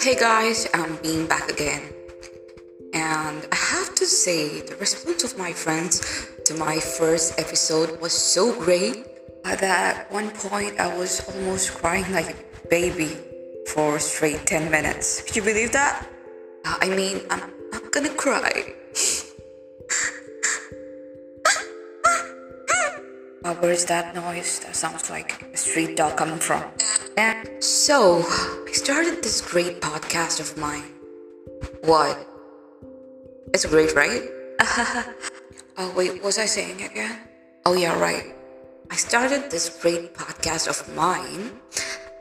[0.00, 1.80] Hey guys, I'm being back again.
[2.92, 8.12] And I have to say, the response of my friends to my first episode was
[8.12, 9.06] so great
[9.44, 13.16] that at one point I was almost crying like a baby
[13.72, 15.22] for straight 10 minutes.
[15.22, 16.06] Could you believe that?
[16.66, 18.74] Uh, I mean, I'm not gonna cry.
[23.42, 24.60] Uh, where's that noise?
[24.60, 26.62] That sounds like a street dog coming from.
[27.16, 28.20] And so,
[28.68, 30.92] I started this great podcast of mine.
[31.84, 32.20] What?
[33.54, 34.28] It's great, right?
[35.78, 37.16] oh, wait, was I saying it again?
[37.64, 38.34] Oh, yeah, right.
[38.90, 41.52] I started this great podcast of mine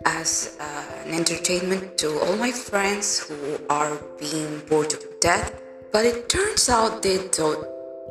[0.05, 5.51] as uh, an entertainment to all my friends who are being bored to death.
[5.91, 7.67] But it turns out they don't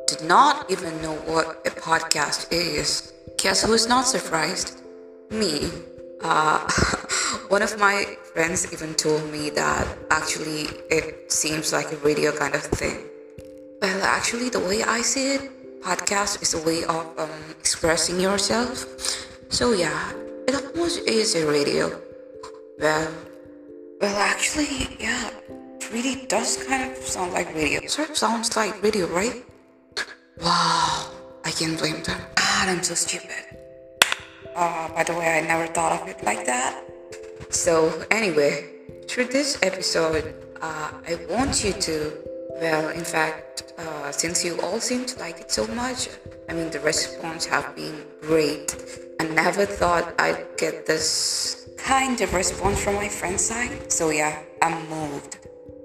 [0.09, 3.13] did not even know what a podcast is.
[3.37, 4.81] Guess who's not surprised?
[5.29, 5.69] Me.
[6.23, 6.65] Uh,
[7.49, 12.55] one of my friends even told me that actually it seems like a radio kind
[12.55, 13.05] of thing.
[13.83, 18.87] Well, actually, the way I see it, podcast is a way of um, expressing yourself.
[19.51, 20.13] So yeah,
[20.49, 21.93] it almost is a radio.
[22.81, 23.13] Well,
[24.01, 25.31] well, actually, yeah,
[25.77, 27.87] it really does kind of sound like radio.
[27.87, 29.45] Sort of sounds like radio, right?
[30.41, 31.11] Wow,
[31.45, 32.21] I can't blame them.
[32.37, 33.45] God, I'm so stupid.
[34.55, 36.85] Uh, by the way, I never thought of it like that.
[37.51, 38.71] So, anyway,
[39.09, 42.13] through this episode, uh, I want you to,
[42.61, 46.09] well, in fact, uh, since you all seem to like it so much,
[46.49, 48.77] I mean, the response have been great.
[49.21, 53.91] I never thought I'd get this kind of response from my friend's side.
[53.91, 55.39] So, yeah, I'm moved.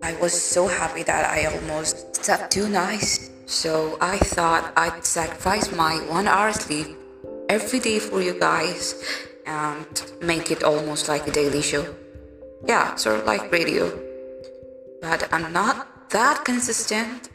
[0.03, 5.71] I was so happy that I almost said too nice so I thought I'd sacrifice
[5.75, 6.87] my one hour sleep
[7.49, 9.03] every day for you guys
[9.45, 11.85] and make it almost like a daily show.
[12.65, 13.91] Yeah, sort of like radio.
[15.01, 17.29] But I'm not that consistent.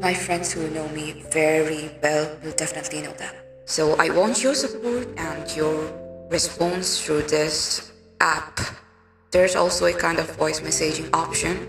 [0.00, 3.34] My friends who know me very well will definitely know that.
[3.66, 5.92] So I want your support and your
[6.28, 8.58] response through this app.
[9.30, 11.68] There's also a kind of voice messaging option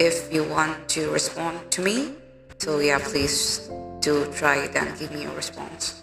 [0.00, 2.14] if you want to respond to me
[2.58, 3.70] so yeah, please
[4.00, 6.02] do try it and give me a response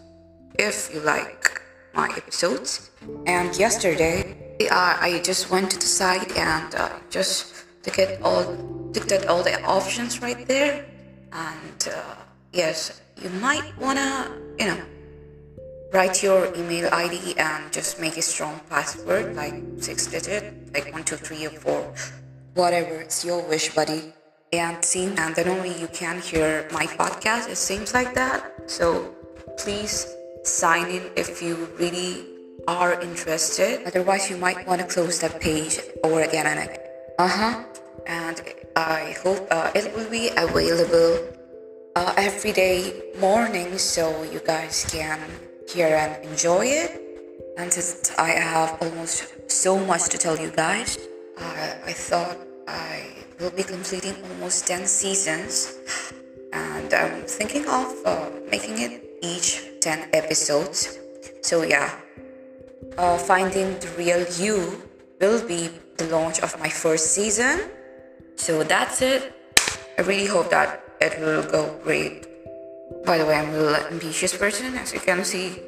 [0.57, 1.61] if you like
[1.93, 2.89] my episodes.
[3.25, 4.37] And yesterday,
[4.71, 8.43] I just went to the site and uh, just look at all
[8.93, 10.85] looked at all the options right there.
[11.31, 12.15] And uh,
[12.51, 14.81] yes, you might wanna you know
[15.93, 21.03] write your email ID and just make a strong password like six digit, like one
[21.03, 21.93] two three or four,
[22.53, 23.01] whatever.
[23.01, 24.13] It's your wish, buddy
[24.53, 27.49] and seen and then only you can hear my podcast.
[27.49, 28.69] It seems like that.
[28.69, 29.15] So
[29.57, 30.07] please
[30.43, 32.25] sign in if you really
[32.67, 33.83] are interested.
[33.85, 36.79] Otherwise you might want to close that page over again and again.
[37.19, 37.63] Uh-huh.
[38.07, 38.41] And
[38.75, 41.27] i hope uh, it will be available
[41.95, 45.19] uh, every day morning so you guys can
[45.69, 46.91] hear and enjoy it.
[47.57, 50.97] And since i have almost so much to tell you guys
[51.37, 52.37] uh, i thought
[52.71, 53.03] i
[53.39, 55.77] will be completing almost 10 seasons
[56.53, 60.99] and I'm thinking of uh, making it each 10 episodes.
[61.41, 61.95] So, yeah,
[62.97, 64.81] uh, Finding the Real You
[65.19, 67.71] will be the launch of my first season.
[68.35, 69.33] So, that's it.
[69.97, 72.27] I really hope that it will go great.
[73.05, 75.59] By the way, I'm a little ambitious person, as you can see.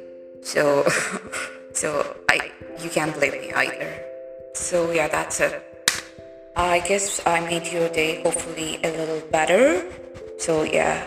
[0.42, 0.84] So,
[1.72, 4.04] so I you can't blame me either.
[4.54, 5.73] So yeah, that's it.
[6.56, 9.90] I guess I made your day hopefully a little better.
[10.38, 11.06] So yeah,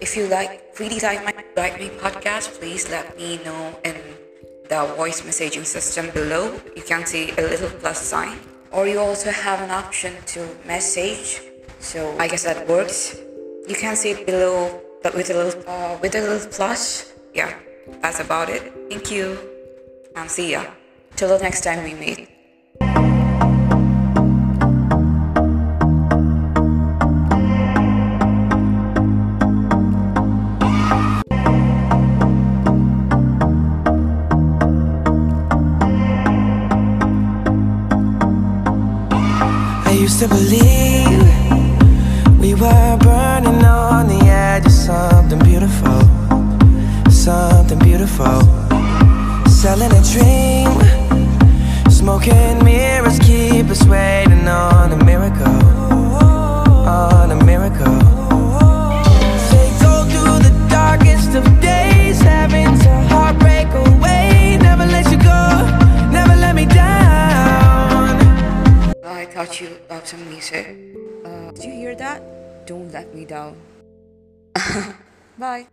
[0.00, 3.96] if you like really like my like my podcast, please let me know in
[4.68, 6.60] the voice messaging system below.
[6.76, 8.36] You can see a little plus sign,
[8.70, 11.40] or you also have an option to message.
[11.80, 13.16] So I guess that works.
[13.68, 17.12] You can see it below, but with a little uh, with a little plus.
[17.32, 17.56] Yeah,
[18.04, 18.60] that's about it.
[18.92, 19.40] Thank you,
[20.16, 20.68] and see ya.
[21.16, 22.28] Till the next time we meet.
[40.22, 41.20] To believe
[42.38, 46.00] we were burning on the edge of something beautiful,
[47.10, 48.40] something beautiful.
[49.48, 50.70] Selling a dream,
[70.12, 70.76] some music.
[71.24, 72.20] Uh, did you hear that?
[72.66, 73.56] Don't let me down.
[75.38, 75.66] Bye.